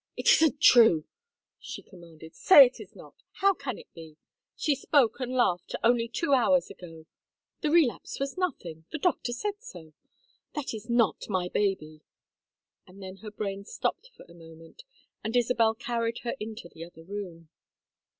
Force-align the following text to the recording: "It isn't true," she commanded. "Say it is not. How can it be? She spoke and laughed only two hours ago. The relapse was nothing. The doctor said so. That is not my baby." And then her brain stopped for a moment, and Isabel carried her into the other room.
"It 0.17 0.25
isn't 0.31 0.59
true," 0.59 1.03
she 1.59 1.83
commanded. 1.83 2.33
"Say 2.33 2.65
it 2.65 2.79
is 2.79 2.95
not. 2.95 3.21
How 3.33 3.53
can 3.53 3.77
it 3.77 3.93
be? 3.93 4.17
She 4.55 4.73
spoke 4.73 5.19
and 5.19 5.31
laughed 5.31 5.75
only 5.83 6.07
two 6.07 6.33
hours 6.33 6.71
ago. 6.71 7.05
The 7.61 7.69
relapse 7.69 8.19
was 8.19 8.35
nothing. 8.35 8.85
The 8.91 8.97
doctor 8.97 9.31
said 9.31 9.61
so. 9.61 9.93
That 10.55 10.73
is 10.73 10.89
not 10.89 11.29
my 11.29 11.49
baby." 11.49 12.01
And 12.87 13.03
then 13.03 13.17
her 13.17 13.29
brain 13.29 13.63
stopped 13.63 14.09
for 14.17 14.23
a 14.27 14.33
moment, 14.33 14.81
and 15.23 15.35
Isabel 15.37 15.75
carried 15.75 16.17
her 16.23 16.35
into 16.39 16.67
the 16.67 16.83
other 16.83 17.03
room. 17.03 17.49